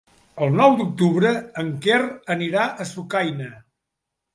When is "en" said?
1.65-1.71